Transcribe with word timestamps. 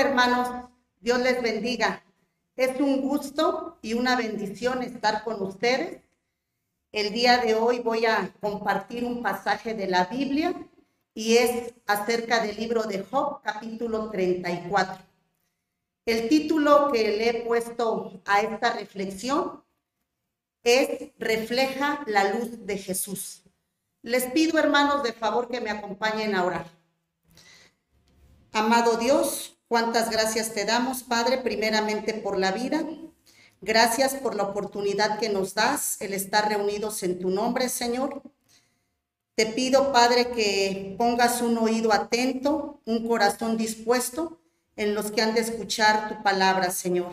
Hermanos, 0.00 0.48
Dios 1.00 1.18
les 1.18 1.42
bendiga. 1.42 2.04
Es 2.54 2.80
un 2.80 3.00
gusto 3.00 3.78
y 3.82 3.94
una 3.94 4.14
bendición 4.14 4.80
estar 4.82 5.24
con 5.24 5.42
ustedes. 5.42 6.02
El 6.92 7.12
día 7.12 7.38
de 7.38 7.56
hoy 7.56 7.80
voy 7.80 8.06
a 8.06 8.32
compartir 8.40 9.04
un 9.04 9.24
pasaje 9.24 9.74
de 9.74 9.88
la 9.88 10.04
Biblia 10.04 10.54
y 11.14 11.38
es 11.38 11.74
acerca 11.88 12.40
del 12.46 12.56
libro 12.56 12.84
de 12.84 13.02
Job, 13.02 13.42
capítulo 13.42 14.08
34. 14.08 15.02
El 16.06 16.28
título 16.28 16.92
que 16.92 17.16
le 17.16 17.30
he 17.30 17.42
puesto 17.42 18.22
a 18.24 18.40
esta 18.40 18.74
reflexión 18.74 19.64
es 20.62 21.10
Refleja 21.18 22.04
la 22.06 22.32
luz 22.34 22.64
de 22.64 22.78
Jesús. 22.78 23.42
Les 24.02 24.26
pido, 24.26 24.60
hermanos, 24.60 25.02
de 25.02 25.12
favor 25.12 25.48
que 25.48 25.60
me 25.60 25.70
acompañen 25.70 26.36
a 26.36 26.44
orar. 26.44 26.66
Amado 28.52 28.96
Dios, 28.96 29.57
cuántas 29.68 30.10
gracias 30.10 30.52
te 30.54 30.64
damos, 30.64 31.02
Padre, 31.02 31.38
primeramente 31.38 32.14
por 32.14 32.38
la 32.38 32.52
vida. 32.52 32.84
Gracias 33.60 34.14
por 34.14 34.34
la 34.34 34.44
oportunidad 34.44 35.18
que 35.18 35.28
nos 35.28 35.54
das, 35.54 36.00
el 36.00 36.14
estar 36.14 36.48
reunidos 36.48 37.02
en 37.02 37.18
tu 37.18 37.30
nombre, 37.30 37.68
Señor. 37.68 38.22
Te 39.34 39.46
pido, 39.46 39.92
Padre, 39.92 40.30
que 40.30 40.94
pongas 40.98 41.42
un 41.42 41.58
oído 41.58 41.92
atento, 41.92 42.80
un 42.84 43.06
corazón 43.06 43.56
dispuesto 43.56 44.40
en 44.76 44.94
los 44.94 45.10
que 45.10 45.22
han 45.22 45.34
de 45.34 45.40
escuchar 45.40 46.08
tu 46.08 46.22
palabra, 46.22 46.70
Señor. 46.70 47.12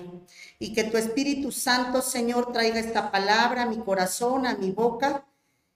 Y 0.59 0.73
que 0.73 0.83
tu 0.83 0.97
Espíritu 0.97 1.51
Santo, 1.51 2.01
Señor, 2.01 2.51
traiga 2.53 2.79
esta 2.79 3.11
palabra 3.11 3.63
a 3.63 3.65
mi 3.65 3.77
corazón, 3.77 4.45
a 4.45 4.55
mi 4.55 4.71
boca, 4.71 5.25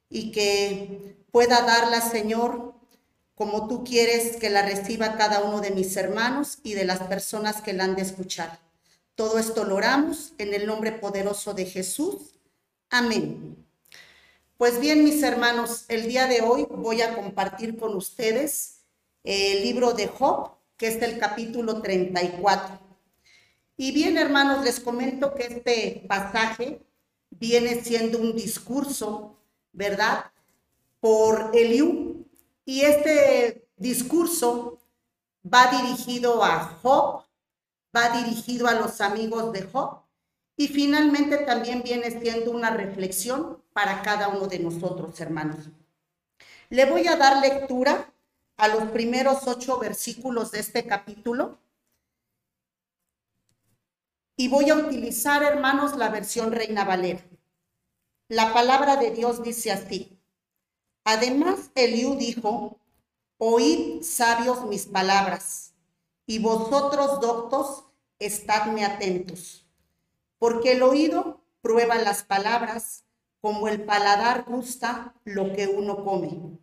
y 0.08 0.32
que 0.32 1.18
pueda 1.32 1.62
darla, 1.62 2.02
Señor, 2.02 2.76
como 3.40 3.70
tú 3.70 3.86
quieres 3.86 4.36
que 4.36 4.50
la 4.50 4.64
reciba 4.64 5.16
cada 5.16 5.42
uno 5.42 5.62
de 5.62 5.72
mis 5.72 5.96
hermanos 5.96 6.58
y 6.62 6.74
de 6.74 6.84
las 6.84 7.00
personas 7.04 7.62
que 7.62 7.72
la 7.72 7.86
han 7.86 7.96
de 7.96 8.02
escuchar. 8.02 8.60
Todo 9.16 9.40
esto 9.40 9.64
lo 9.64 9.78
oramos 9.78 10.34
en 10.40 10.54
el 10.54 10.68
nombre 10.68 10.92
poderoso 10.92 11.54
de 11.54 11.64
Jesús. 11.64 12.38
Amén. 12.90 13.66
Pues 14.58 14.82
bien, 14.82 15.06
mis 15.06 15.24
hermanos, 15.24 15.86
el 15.88 16.10
día 16.10 16.28
de 16.28 16.42
hoy 16.42 16.68
voy 16.70 17.02
a 17.02 17.16
compartir 17.16 17.78
con 17.80 17.96
ustedes 17.96 18.82
el 19.24 19.64
libro 19.64 19.94
de 19.94 20.08
Job, 20.08 20.52
que 20.76 20.88
es 20.88 21.02
el 21.02 21.18
capítulo 21.18 21.82
34. 21.82 22.78
Y 23.78 23.94
bien, 23.94 24.18
hermanos, 24.18 24.66
les 24.66 24.82
comento 24.82 25.34
que 25.34 25.44
este 25.44 26.04
pasaje 26.10 26.82
viene 27.30 27.82
siendo 27.86 28.18
un 28.18 28.36
discurso, 28.36 29.38
¿verdad? 29.72 30.26
Por 31.00 31.52
Eliú. 31.54 32.09
Y 32.70 32.82
este 32.82 33.68
discurso 33.78 34.78
va 35.44 35.72
dirigido 35.72 36.44
a 36.44 36.66
Job, 36.84 37.24
va 37.98 38.10
dirigido 38.10 38.68
a 38.68 38.76
los 38.76 39.02
amigos 39.02 39.52
de 39.54 39.64
Job 39.64 40.04
y 40.56 40.68
finalmente 40.68 41.38
también 41.38 41.82
viene 41.82 42.12
siendo 42.22 42.52
una 42.52 42.70
reflexión 42.70 43.64
para 43.74 44.04
cada 44.04 44.28
uno 44.28 44.46
de 44.46 44.60
nosotros, 44.60 45.20
hermanos. 45.20 45.70
Le 46.70 46.86
voy 46.86 47.08
a 47.08 47.16
dar 47.16 47.42
lectura 47.42 48.14
a 48.56 48.68
los 48.68 48.84
primeros 48.92 49.48
ocho 49.48 49.80
versículos 49.80 50.52
de 50.52 50.60
este 50.60 50.86
capítulo. 50.86 51.58
Y 54.36 54.48
voy 54.48 54.70
a 54.70 54.76
utilizar, 54.76 55.42
hermanos, 55.42 55.98
la 55.98 56.10
versión 56.10 56.52
Reina 56.52 56.86
Valera. 56.86 57.26
La 58.28 58.54
palabra 58.54 58.98
de 58.98 59.10
Dios 59.10 59.42
dice 59.42 59.72
así. 59.72 60.19
Además, 61.12 61.72
Eliú 61.74 62.18
dijo, 62.18 62.78
oíd 63.40 64.04
sabios 64.04 64.68
mis 64.68 64.86
palabras, 64.86 65.74
y 66.28 66.38
vosotros 66.38 67.20
doctos, 67.20 67.86
estadme 68.20 68.86
atentos, 68.86 69.66
porque 70.38 70.74
el 70.74 70.84
oído 70.84 71.42
prueba 71.62 71.96
las 71.96 72.22
palabras, 72.22 73.06
como 73.42 73.68
el 73.68 73.86
paladar 73.86 74.46
gusta 74.48 75.16
lo 75.24 75.52
que 75.54 75.66
uno 75.66 76.06
come. 76.06 76.60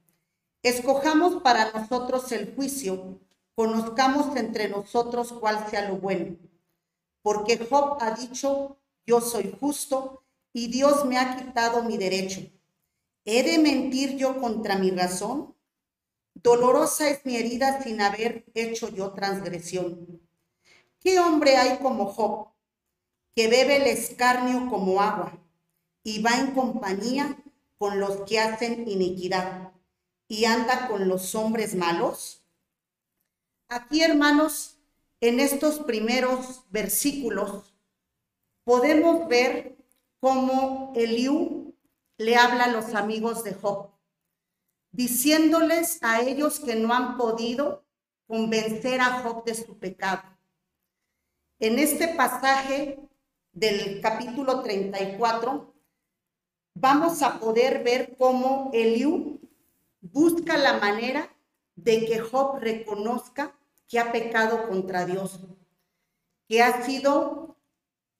Escojamos 0.63 1.43
para 1.43 1.73
nosotros 1.73 2.31
el 2.31 2.55
juicio, 2.55 3.19
conozcamos 3.57 4.37
entre 4.37 4.69
nosotros 4.69 5.33
cuál 5.33 5.69
sea 5.69 5.89
lo 5.89 5.97
bueno. 5.97 6.37
Porque 7.21 7.59
Job 7.69 7.99
ha 8.01 8.13
dicho, 8.13 8.79
yo 9.05 9.21
soy 9.21 9.53
justo 9.59 10.23
y 10.53 10.69
Dios 10.69 11.05
me 11.05 11.19
ha 11.19 11.37
quitado 11.37 11.83
mi 11.83 11.99
derecho. 11.99 12.43
¿He 13.27 13.43
de 13.43 13.59
mentir 13.59 14.17
yo 14.17 14.41
contra 14.41 14.79
mi 14.79 14.91
razón? 14.91 15.55
Dolorosa 16.33 17.11
es 17.11 17.27
mi 17.27 17.37
herida 17.37 17.83
sin 17.83 18.01
haber 18.01 18.47
hecho 18.55 18.89
yo 18.89 19.13
transgresión. 19.13 20.23
¿Qué 21.01 21.19
hombre 21.19 21.59
hay 21.59 21.79
como 21.79 22.07
Job, 22.07 22.49
que 23.35 23.49
bebe 23.49 23.77
el 23.77 23.89
escarnio 23.89 24.71
como 24.71 25.03
agua 25.03 25.39
y 26.03 26.23
va 26.23 26.39
en 26.39 26.53
compañía 26.53 27.37
con 27.77 28.01
los 28.01 28.23
que 28.23 28.41
hacen 28.41 28.89
iniquidad? 28.89 29.73
y 30.29 30.45
anda 30.45 30.89
con 30.89 31.09
los 31.09 31.35
hombres 31.35 31.75
malos? 31.75 32.43
Aquí, 33.69 34.03
hermanos, 34.03 34.79
en 35.21 35.41
estos 35.41 35.81
primeros 35.81 36.65
versículos, 36.71 37.75
podemos 38.65 39.29
ver 39.29 39.77
cómo 40.21 40.93
Eliú 40.97 41.66
le 42.19 42.37
habla 42.37 42.65
a 42.65 42.73
los 42.73 42.95
amigos 42.95 43.45
de 43.45 43.55
Job, 43.55 43.91
diciéndoles 44.91 46.03
a 46.03 46.23
ellos 46.23 46.61
que 46.61 46.77
no 46.77 46.95
han 46.95 47.17
podido 47.17 47.85
convencer 48.27 49.01
a 49.01 49.21
Job 49.21 49.45
de 49.45 49.55
su 49.55 49.79
pecado. 49.79 50.23
En 51.59 51.79
este 51.79 52.09
pasaje 52.09 52.99
del 53.53 54.01
capítulo 54.01 54.63
34, 54.63 55.75
vamos 56.75 57.23
a 57.23 57.39
poder 57.39 57.83
ver 57.83 58.17
cómo 58.17 58.71
Eliú 58.73 59.41
busca 60.01 60.57
la 60.57 60.79
manera 60.79 61.35
de 61.75 62.07
que 62.07 62.19
Job 62.19 62.59
reconozca 62.61 63.57
que 63.89 63.99
ha 63.99 64.13
pecado 64.13 64.69
contra 64.69 65.05
Dios, 65.05 65.41
que 66.49 66.63
ha 66.63 66.85
sido 66.85 67.57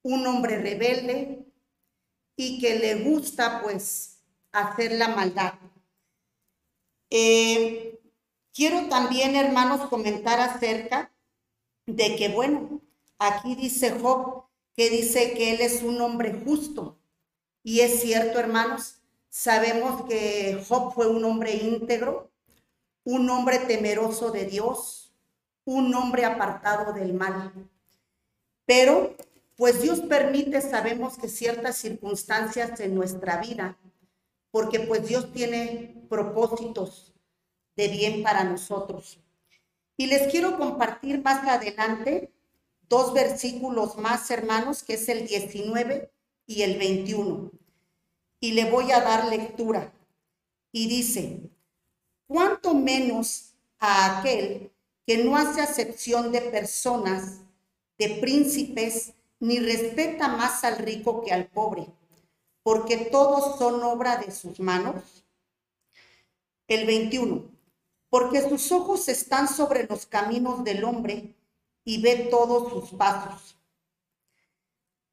un 0.03 0.27
hombre 0.27 0.59
rebelde 0.59 1.46
y 2.37 2.61
que 2.61 2.79
le 2.79 2.97
gusta 3.03 3.63
pues 3.63 4.19
hacer 4.53 4.93
la 4.93 5.09
maldad. 5.09 5.55
Eh, 7.11 7.99
quiero 8.53 8.89
también, 8.89 9.37
hermanos, 9.37 9.89
comentar 9.89 10.41
acerca 10.41 11.13
de 11.87 12.17
que, 12.17 12.29
bueno, 12.29 12.81
aquí 13.19 13.55
dice 13.55 13.99
Job 13.99 14.45
que 14.75 14.91
dice 14.91 15.33
que 15.33 15.55
él 15.55 15.61
es 15.63 15.83
un 15.83 16.01
hombre 16.01 16.39
justo. 16.45 16.99
Y 17.63 17.81
es 17.81 18.01
cierto, 18.01 18.39
hermanos, 18.39 18.97
Sabemos 19.37 20.07
que 20.09 20.65
Job 20.67 20.95
fue 20.95 21.09
un 21.09 21.23
hombre 21.23 21.53
íntegro, 21.53 22.31
un 23.05 23.29
hombre 23.29 23.59
temeroso 23.59 24.31
de 24.31 24.47
Dios, 24.47 25.13
un 25.67 25.95
hombre 25.95 26.25
apartado 26.25 26.95
del 26.95 27.13
mal. 27.13 27.53
Pero, 28.65 29.15
pues 29.57 29.83
Dios 29.83 30.01
permite, 30.01 30.61
sabemos 30.61 31.17
que 31.17 31.29
ciertas 31.29 31.77
circunstancias 31.77 32.79
en 32.81 32.95
nuestra 32.95 33.39
vida, 33.39 33.79
porque 34.51 34.81
pues 34.81 35.07
Dios 35.09 35.33
tiene 35.33 36.05
propósitos 36.09 37.15
de 37.77 37.89
bien 37.89 38.23
para 38.23 38.45
nosotros. 38.45 39.19
Y 39.97 40.07
les 40.07 40.31
quiero 40.31 40.59
compartir 40.59 41.23
más 41.23 41.47
adelante 41.47 42.31
dos 42.89 43.15
versículos 43.15 43.97
más, 43.97 44.31
hermanos, 44.31 44.83
que 44.83 44.95
es 44.95 45.09
el 45.09 45.27
19 45.27 46.11
y 46.47 46.63
el 46.63 46.79
21 46.79 47.51
y 48.41 48.53
le 48.53 48.71
voy 48.71 48.93
a 48.93 49.01
dar 49.01 49.27
lectura. 49.27 49.93
Y 50.73 50.89
dice, 50.89 51.41
cuánto 52.27 52.75
menos 52.75 53.55
a 53.79 54.19
aquel 54.19 54.71
que 55.07 55.25
no 55.25 55.37
hace 55.37 55.61
acepción 55.61 56.33
de 56.33 56.43
personas, 56.43 57.41
de 57.99 58.09
príncipes, 58.21 59.15
ni 59.41 59.59
respeta 59.59 60.29
más 60.29 60.65
al 60.65 60.79
rico 60.79 61.23
que 61.23 61.33
al 61.33 61.47
pobre, 61.47 61.87
porque 62.63 62.97
todos 62.97 63.59
son 63.59 63.83
obra 63.83 64.17
de 64.17 64.31
sus 64.31 64.61
manos. 64.61 65.25
El 66.69 66.87
21, 66.87 67.49
porque 68.09 68.49
sus 68.49 68.73
ojos 68.73 69.09
están 69.09 69.49
sobre 69.49 69.87
los 69.87 70.07
caminos 70.07 70.65
del 70.65 70.85
hombre 70.85 71.37
y 71.85 72.03
ve 72.03 72.29
todos 72.31 72.73
sus 72.73 72.91
pasos. 72.99 73.57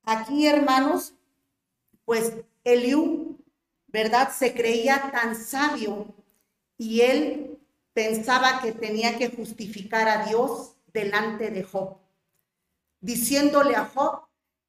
Aquí, 0.03 0.47
hermanos, 0.47 1.13
pues 2.05 2.33
Eliú, 2.63 3.37
¿verdad? 3.87 4.31
Se 4.35 4.53
creía 4.53 5.11
tan 5.11 5.35
sabio 5.35 6.13
y 6.77 7.01
él 7.01 7.59
pensaba 7.93 8.61
que 8.61 8.71
tenía 8.71 9.17
que 9.17 9.29
justificar 9.29 10.09
a 10.09 10.25
Dios 10.25 10.75
delante 10.93 11.51
de 11.51 11.63
Job, 11.63 11.97
diciéndole 13.03 13.75
a 13.75 13.85
Job, 13.85 14.21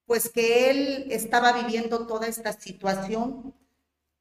pues 0.06 0.28
que 0.28 0.70
él 0.70 1.06
estaba 1.10 1.52
viviendo 1.52 2.06
toda 2.06 2.26
esta 2.26 2.52
situación 2.52 3.54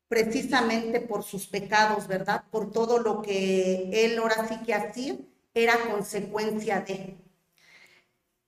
precisamente 0.07 1.01
por 1.01 1.23
sus 1.23 1.47
pecados, 1.47 2.07
¿verdad? 2.07 2.43
Por 2.51 2.71
todo 2.71 2.99
lo 2.99 3.21
que 3.23 3.89
él 3.91 4.19
ahora 4.19 4.47
sí 4.47 4.55
que 4.63 4.75
hacía 4.75 5.17
era 5.53 5.89
consecuencia 5.89 6.81
de. 6.81 7.17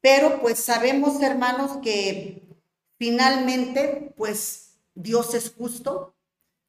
Pero 0.01 0.39
pues 0.39 0.59
sabemos, 0.59 1.19
hermanos, 1.21 1.77
que 1.81 2.43
finalmente, 2.99 4.13
pues 4.15 4.75
Dios 4.93 5.33
es 5.33 5.51
justo, 5.51 6.13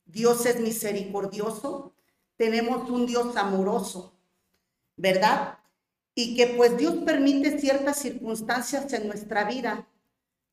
Dios 0.06 0.46
es 0.46 0.58
misericordioso, 0.58 1.92
tenemos 2.36 2.88
un 2.88 3.06
Dios 3.06 3.36
amoroso, 3.36 4.14
¿verdad? 4.96 5.58
Y 6.18 6.34
que 6.34 6.48
pues 6.48 6.76
Dios 6.76 6.96
permite 7.04 7.60
ciertas 7.60 7.98
circunstancias 7.98 8.92
en 8.92 9.06
nuestra 9.06 9.44
vida, 9.44 9.86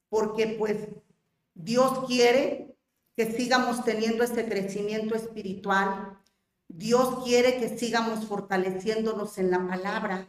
porque 0.09 0.45
pues 0.59 0.89
Dios 1.55 2.05
quiere 2.05 2.75
que 3.15 3.31
sigamos 3.31 3.83
teniendo 3.83 4.23
ese 4.23 4.45
crecimiento 4.45 5.15
espiritual. 5.15 6.19
Dios 6.67 7.23
quiere 7.23 7.59
que 7.59 7.77
sigamos 7.79 8.25
fortaleciéndonos 8.25 9.37
en 9.37 9.51
la 9.51 9.65
palabra. 9.65 10.27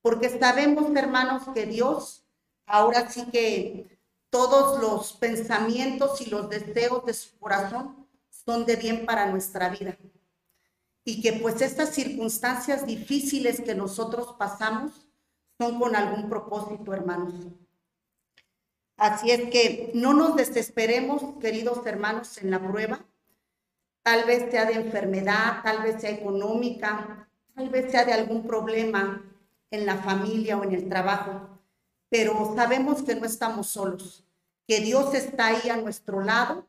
Porque 0.00 0.30
sabemos, 0.38 0.96
hermanos, 0.96 1.42
que 1.54 1.66
Dios 1.66 2.24
ahora 2.66 3.10
sí 3.10 3.26
que 3.30 3.98
todos 4.30 4.80
los 4.80 5.12
pensamientos 5.14 6.20
y 6.20 6.30
los 6.30 6.48
deseos 6.48 7.04
de 7.04 7.14
su 7.14 7.36
corazón 7.38 8.06
son 8.30 8.64
de 8.64 8.76
bien 8.76 9.04
para 9.04 9.26
nuestra 9.26 9.68
vida. 9.68 9.96
Y 11.04 11.22
que 11.22 11.32
pues 11.34 11.60
estas 11.62 11.94
circunstancias 11.94 12.86
difíciles 12.86 13.60
que 13.60 13.74
nosotros 13.74 14.34
pasamos 14.38 15.08
son 15.58 15.78
con 15.78 15.96
algún 15.96 16.28
propósito, 16.28 16.92
hermanos. 16.94 17.34
Así 18.96 19.30
es 19.30 19.50
que 19.50 19.90
no 19.94 20.12
nos 20.12 20.36
desesperemos, 20.36 21.22
queridos 21.40 21.86
hermanos, 21.86 22.36
en 22.38 22.50
la 22.50 22.60
prueba. 22.60 23.04
Tal 24.02 24.24
vez 24.24 24.50
sea 24.50 24.66
de 24.66 24.74
enfermedad, 24.74 25.62
tal 25.62 25.82
vez 25.82 26.00
sea 26.00 26.10
económica, 26.10 27.28
tal 27.54 27.70
vez 27.70 27.90
sea 27.90 28.04
de 28.04 28.12
algún 28.12 28.46
problema 28.46 29.22
en 29.70 29.86
la 29.86 29.96
familia 29.96 30.58
o 30.58 30.64
en 30.64 30.72
el 30.72 30.88
trabajo. 30.88 31.60
Pero 32.10 32.54
sabemos 32.54 33.02
que 33.02 33.14
no 33.14 33.24
estamos 33.24 33.68
solos, 33.68 34.24
que 34.66 34.80
Dios 34.80 35.14
está 35.14 35.46
ahí 35.46 35.70
a 35.70 35.76
nuestro 35.76 36.22
lado 36.22 36.66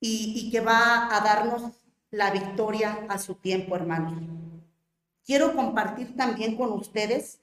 y, 0.00 0.32
y 0.36 0.50
que 0.50 0.60
va 0.60 1.14
a 1.14 1.20
darnos 1.20 1.81
la 2.12 2.30
victoria 2.30 3.04
a 3.08 3.18
su 3.18 3.34
tiempo, 3.34 3.74
hermanos. 3.74 4.14
Quiero 5.24 5.56
compartir 5.56 6.16
también 6.16 6.56
con 6.56 6.70
ustedes 6.72 7.40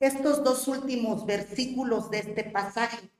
estos 0.00 0.42
dos 0.42 0.66
últimos 0.66 1.26
versículos 1.26 2.10
de 2.10 2.20
este 2.20 2.44
pasaje 2.44 3.12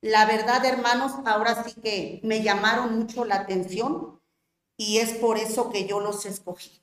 la 0.00 0.26
verdad, 0.26 0.64
hermanos, 0.64 1.12
ahora 1.24 1.64
sí 1.64 1.74
que 1.80 2.20
me 2.22 2.42
llamaron 2.42 2.96
mucho 2.98 3.24
la 3.24 3.36
atención 3.36 4.20
y 4.76 4.98
es 4.98 5.14
por 5.14 5.38
eso 5.38 5.70
que 5.70 5.86
yo 5.86 5.98
los 5.98 6.24
escogí. 6.24 6.80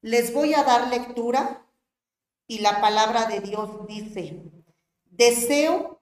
Les 0.00 0.34
voy 0.34 0.54
a 0.54 0.64
dar 0.64 0.88
lectura 0.88 1.64
y 2.48 2.58
la 2.58 2.80
palabra 2.80 3.26
de 3.26 3.40
Dios 3.40 3.86
dice, 3.86 4.42
deseo 5.04 6.00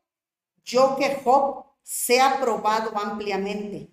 yo 0.65 0.97
que 0.97 1.21
Job 1.23 1.67
sea 1.83 2.41
probado 2.41 2.97
ampliamente 2.97 3.91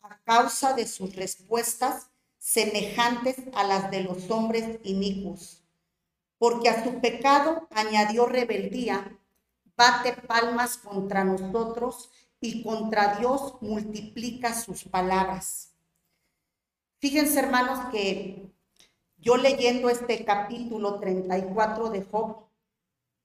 a 0.00 0.16
causa 0.22 0.74
de 0.74 0.86
sus 0.86 1.16
respuestas 1.16 2.08
semejantes 2.46 3.34
a 3.54 3.64
las 3.64 3.90
de 3.90 4.04
los 4.04 4.30
hombres 4.30 4.78
inicuos, 4.84 5.64
porque 6.38 6.68
a 6.68 6.84
su 6.84 7.00
pecado 7.00 7.66
añadió 7.72 8.26
rebeldía 8.26 9.18
bate 9.76 10.12
palmas 10.12 10.76
contra 10.78 11.24
nosotros 11.24 12.08
y 12.40 12.62
contra 12.62 13.16
Dios 13.16 13.56
multiplica 13.60 14.54
sus 14.54 14.84
palabras. 14.84 15.72
Fíjense, 17.00 17.40
hermanos, 17.40 17.90
que 17.90 18.48
yo 19.18 19.36
leyendo 19.36 19.90
este 19.90 20.24
capítulo 20.24 21.00
34 21.00 21.90
de 21.90 22.04
Job, 22.04 22.46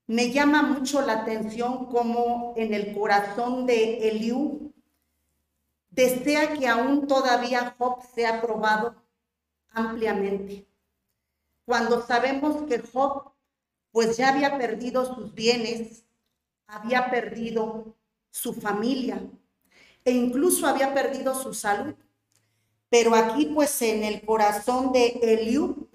me 0.08 0.32
llama 0.32 0.64
mucho 0.64 1.00
la 1.04 1.22
atención 1.22 1.86
cómo 1.86 2.56
en 2.58 2.74
el 2.74 2.98
corazón 2.98 3.68
de 3.68 4.10
Eliú 4.10 4.74
desea 5.92 6.54
que 6.54 6.68
aún 6.68 7.06
todavía 7.06 7.76
Job 7.78 8.02
sea 8.16 8.42
probado 8.42 9.01
ampliamente. 9.72 10.68
Cuando 11.66 12.06
sabemos 12.06 12.64
que 12.68 12.80
Job 12.80 13.32
pues 13.92 14.18
ya 14.18 14.30
había 14.30 14.58
perdido 14.58 15.06
sus 15.14 15.34
bienes, 15.34 16.04
había 16.68 17.10
perdido 17.10 17.96
su 18.30 18.54
familia 18.54 19.22
e 20.06 20.12
incluso 20.12 20.66
había 20.66 20.94
perdido 20.94 21.36
su 21.36 21.54
salud. 21.54 21.96
Pero 22.90 23.16
aquí 23.16 23.46
pues 23.48 23.82
en 23.82 24.04
el 24.04 24.26
corazón 24.26 24.92
de 24.92 25.20
Eliú 25.22 25.90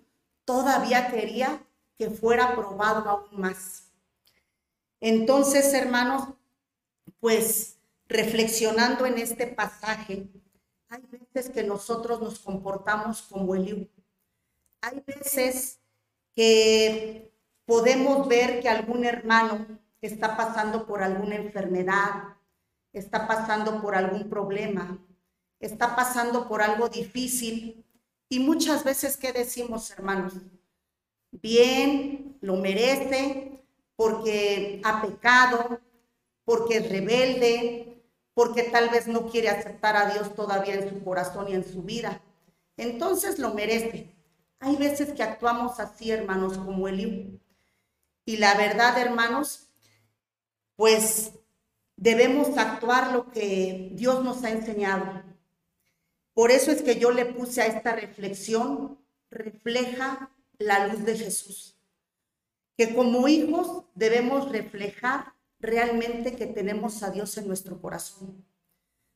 todavía 0.44 1.11
quería 1.11 1.62
que 1.99 2.11
fuera 2.11 2.55
probado 2.55 3.08
aún 3.08 3.40
más. 3.40 3.84
Entonces, 5.00 5.73
hermanos, 5.75 6.28
pues 7.20 7.78
reflexionando 8.08 9.06
en 9.06 9.19
este 9.19 9.46
pasaje, 9.46 10.28
hay 10.88 11.02
veces 11.10 11.50
que 11.50 11.62
nosotros 11.62 12.20
nos 12.20 12.38
comportamos 12.38 13.22
como 13.22 13.54
Eliú. 13.54 13.88
Hay 14.80 15.02
veces 15.06 15.80
que 16.34 17.32
podemos 17.64 18.28
ver 18.28 18.60
que 18.60 18.68
algún 18.68 19.04
hermano 19.04 19.66
está 20.00 20.36
pasando 20.36 20.86
por 20.86 21.02
alguna 21.02 21.36
enfermedad, 21.36 22.36
está 22.92 23.26
pasando 23.26 23.82
por 23.82 23.94
algún 23.94 24.28
problema, 24.28 24.98
está 25.58 25.96
pasando 25.96 26.48
por 26.48 26.62
algo 26.62 26.88
difícil. 26.88 27.84
Y 28.28 28.38
muchas 28.40 28.84
veces, 28.84 29.16
¿qué 29.16 29.32
decimos, 29.32 29.90
hermanos? 29.90 30.34
Bien, 31.30 32.36
lo 32.40 32.56
merece 32.56 33.62
porque 33.96 34.80
ha 34.84 35.02
pecado, 35.02 35.80
porque 36.44 36.76
es 36.76 36.88
rebelde, 36.88 37.85
porque 38.36 38.64
tal 38.64 38.90
vez 38.90 39.06
no 39.08 39.30
quiere 39.30 39.48
aceptar 39.48 39.96
a 39.96 40.12
Dios 40.12 40.34
todavía 40.34 40.74
en 40.74 40.90
su 40.90 41.02
corazón 41.02 41.48
y 41.48 41.54
en 41.54 41.64
su 41.64 41.82
vida. 41.82 42.20
Entonces 42.76 43.38
lo 43.38 43.54
merece. 43.54 44.14
Hay 44.60 44.76
veces 44.76 45.14
que 45.14 45.22
actuamos 45.22 45.80
así, 45.80 46.10
hermanos, 46.10 46.58
como 46.58 46.86
Eliú. 46.86 47.40
Y 48.26 48.36
la 48.36 48.54
verdad, 48.58 49.00
hermanos, 49.00 49.70
pues 50.74 51.32
debemos 51.96 52.58
actuar 52.58 53.10
lo 53.10 53.32
que 53.32 53.92
Dios 53.94 54.22
nos 54.22 54.44
ha 54.44 54.50
enseñado. 54.50 55.22
Por 56.34 56.50
eso 56.50 56.70
es 56.70 56.82
que 56.82 56.98
yo 56.98 57.12
le 57.12 57.24
puse 57.24 57.62
a 57.62 57.66
esta 57.66 57.92
reflexión, 57.92 58.98
refleja 59.30 60.30
la 60.58 60.88
luz 60.88 61.06
de 61.06 61.16
Jesús. 61.16 61.80
Que 62.76 62.94
como 62.94 63.28
hijos 63.28 63.87
debemos 63.94 64.52
reflejar 64.52 65.36
realmente 65.58 66.36
que 66.36 66.46
tenemos 66.46 67.02
a 67.02 67.10
Dios 67.10 67.36
en 67.38 67.48
nuestro 67.48 67.80
corazón. 67.80 68.44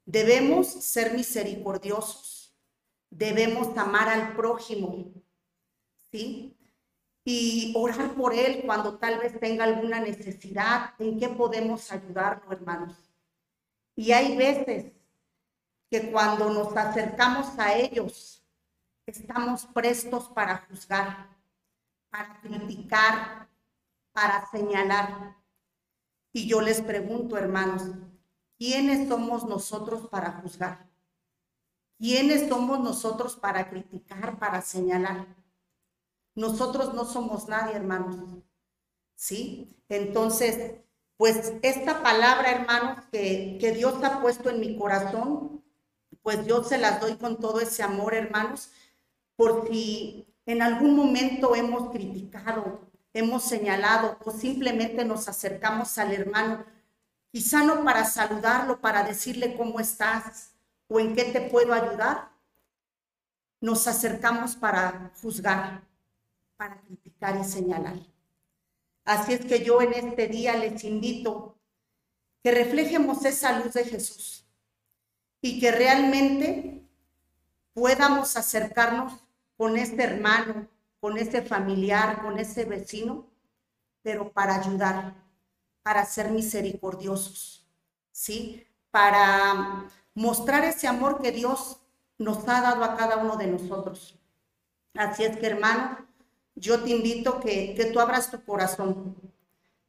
Debemos 0.05 0.67
ser 0.67 1.15
misericordiosos. 1.15 2.57
Debemos 3.11 3.77
amar 3.77 4.09
al 4.09 4.35
prójimo. 4.35 5.13
¿Sí? 6.11 6.57
y 7.25 7.73
orar 7.77 8.15
por 8.15 8.35
él 8.35 8.63
cuando 8.65 8.99
tal 8.99 9.19
vez 9.19 9.39
tenga 9.39 9.65
alguna 9.65 10.01
necesidad, 10.01 10.95
en 10.99 11.19
qué 11.19 11.29
podemos 11.29 11.91
ayudarlo, 11.93 12.51
hermanos. 12.53 12.97
Y 13.95 14.13
hay 14.13 14.37
veces 14.37 14.93
que 15.91 16.11
cuando 16.11 16.51
nos 16.51 16.75
acercamos 16.77 17.59
a 17.59 17.75
ellos, 17.75 18.43
estamos 19.07 19.67
prestos 19.67 20.29
para 20.29 20.67
juzgar, 20.69 21.29
para 22.09 22.41
criticar, 22.41 23.49
para 24.13 24.49
señalar. 24.51 25.37
Y 26.33 26.47
yo 26.47 26.61
les 26.61 26.81
pregunto, 26.81 27.37
hermanos, 27.37 27.83
¿quiénes 28.59 29.09
somos 29.09 29.45
nosotros 29.45 30.09
para 30.09 30.41
juzgar? 30.41 30.89
¿Quiénes 31.99 32.49
somos 32.49 32.81
nosotros 32.81 33.37
para 33.37 33.69
criticar, 33.69 34.39
para 34.39 34.63
señalar? 34.63 35.27
Nosotros 36.35 36.95
no 36.95 37.05
somos 37.05 37.49
nadie, 37.49 37.75
hermanos. 37.75 38.17
¿Sí? 39.15 39.77
Entonces, 39.89 40.81
pues 41.21 41.53
esta 41.61 42.03
palabra, 42.03 42.51
hermanos, 42.51 43.05
que, 43.13 43.59
Dios 43.77 44.03
ha 44.03 44.23
puesto 44.23 44.49
en 44.49 44.61
mi 44.61 44.79
corazón, 44.79 45.63
pues 46.23 46.47
yo 46.47 46.65
se 46.65 46.79
las 46.79 46.99
doy 47.01 47.17
con 47.17 47.39
todo 47.39 47.61
ese 47.61 47.83
amor, 47.83 48.15
hermanos, 48.15 48.71
por 49.37 49.69
si 49.69 50.27
en 50.47 50.63
algún 50.63 50.97
momento 50.97 51.55
hemos 51.55 51.91
criticado, 51.91 52.90
hemos 53.13 53.45
señalado 53.45 54.19
o 54.25 54.31
simplemente 54.31 55.05
nos 55.05 55.29
acercamos 55.29 55.99
al 55.99 56.13
hermano, 56.13 56.65
quizá 57.33 57.65
no 57.65 57.85
para 57.85 58.05
saludarlo, 58.05 58.81
para 58.81 59.03
decirle 59.03 59.57
cómo 59.57 59.81
estás 59.81 60.53
o 60.89 61.01
en 61.01 61.15
qué 61.15 61.25
te 61.25 61.41
puedo 61.43 61.73
ayudar, 61.73 62.31
nos 63.61 63.87
acercamos 63.87 64.57
para 64.57 65.13
juzgar, 65.21 65.83
para 66.57 66.81
criticar 66.81 67.39
y 67.41 67.45
señalar. 67.45 67.97
Así 69.05 69.35
es 69.35 69.45
que 69.45 69.65
yo 69.65 69.83
en 69.83 69.93
este 69.93 70.29
día 70.29 70.57
les 70.57 70.85
invito 70.85 71.57
que 72.43 72.53
reflejemos 72.53 73.25
esa 73.25 73.59
luz 73.59 73.75
de 73.75 73.85
Jesús 73.85 74.47
y 75.41 75.61
que 75.61 75.71
realmente 75.71 76.83
podamos 77.73 78.37
acercarnos 78.37 79.13
con 79.57 79.77
este 79.77 80.03
hermano, 80.03 80.69
con 81.01 81.17
ese 81.17 81.43
familiar, 81.43 82.23
con 82.23 82.39
ese 82.39 82.65
vecino, 82.65 83.27
pero 84.03 84.33
para 84.33 84.57
ayudar, 84.57 85.15
para 85.83 86.05
ser 86.05 86.31
misericordiosos, 86.31 87.67
¿sí? 88.13 88.67
Para 88.91 89.87
mostrar 90.15 90.65
ese 90.65 90.87
amor 90.87 91.21
que 91.21 91.33
Dios 91.33 91.81
nos 92.19 92.47
ha 92.49 92.61
dado 92.61 92.85
a 92.85 92.97
cada 92.97 93.17
uno 93.17 93.37
de 93.37 93.47
nosotros. 93.47 94.19
Así 94.95 95.25
es 95.25 95.39
que, 95.39 95.47
hermano, 95.47 95.99
yo 96.55 96.83
te 96.83 96.91
invito 96.91 97.41
que, 97.41 97.75
que 97.75 97.87
tú 97.87 98.01
abras 98.01 98.31
tu 98.31 98.45
corazón, 98.45 99.17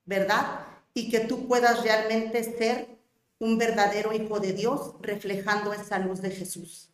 ¿verdad? 0.06 0.65
Y 0.94 1.10
que 1.10 1.22
tú 1.22 1.48
puedas 1.48 1.84
realmente 1.84 2.44
ser 2.44 2.98
un 3.39 3.58
verdadero 3.58 4.13
hijo 4.13 4.39
de 4.39 4.53
Dios 4.53 4.94
reflejando 5.01 5.74
esa 5.74 6.00
luz 6.00 6.22
de 6.22 6.30
Jesús. 6.30 6.89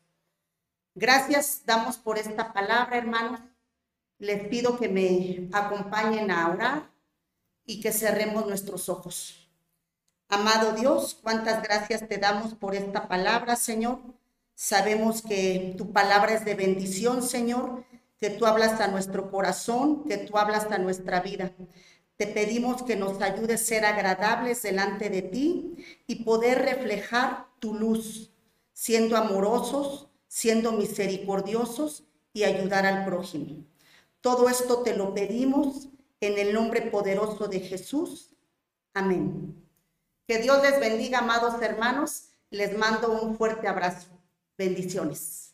Gracias 0.96 1.62
damos 1.66 1.98
por 1.98 2.18
esta 2.18 2.54
palabra, 2.54 2.98
hermanos. 2.98 3.42
Les 4.20 4.48
pido 4.48 4.78
que 4.78 4.90
me 4.90 5.50
acompañen 5.54 6.32
a 6.32 6.50
orar 6.50 6.92
y 7.66 7.80
que 7.82 7.92
cerremos 7.92 8.48
nuestros 8.48 8.90
ojos. 8.90 9.48
Amado 10.30 10.74
Dios, 10.74 11.18
cuántas 11.22 11.62
gracias 11.62 12.08
te 12.08 12.18
damos 12.18 12.56
por 12.56 12.76
esta 12.76 13.08
palabra, 13.08 13.56
Señor. 13.56 14.00
Sabemos 14.56 15.22
que 15.22 15.76
tu 15.78 15.94
palabra 15.94 16.34
es 16.34 16.44
de 16.44 16.56
bendición, 16.56 17.22
Señor, 17.22 17.86
que 18.20 18.32
tú 18.32 18.46
hablas 18.46 18.82
a 18.82 18.88
nuestro 18.88 19.30
corazón, 19.30 20.04
que 20.06 20.18
tú 20.18 20.38
hablas 20.38 20.66
a 20.72 20.80
nuestra 20.80 21.22
vida. 21.22 21.54
Te 22.16 22.26
pedimos 22.26 22.82
que 22.82 22.96
nos 22.96 23.22
ayudes 23.22 23.62
a 23.62 23.66
ser 23.66 23.86
agradables 23.86 24.64
delante 24.64 25.12
de 25.12 25.22
ti 25.22 25.76
y 26.08 26.24
poder 26.24 26.64
reflejar 26.64 27.46
tu 27.60 27.76
luz, 27.76 28.32
siendo 28.74 29.16
amorosos, 29.16 30.10
siendo 30.28 30.72
misericordiosos 30.72 32.04
y 32.34 32.44
ayudar 32.44 32.88
al 32.88 33.06
prójimo. 33.06 33.64
Todo 34.22 34.50
esto 34.50 34.84
te 34.84 34.96
lo 34.96 35.14
pedimos 35.14 35.90
en 36.20 36.38
el 36.38 36.54
nombre 36.54 36.82
poderoso 36.82 37.48
de 37.48 37.60
Jesús. 37.60 38.32
Amén. 38.94 39.64
Que 40.28 40.40
Dios 40.40 40.62
les 40.62 40.80
bendiga, 40.80 41.20
amados 41.20 41.62
hermanos. 41.62 42.30
Les 42.50 42.78
mando 42.78 43.12
un 43.22 43.38
fuerte 43.38 43.68
abrazo. 43.68 44.08
Bendiciones. 44.58 45.47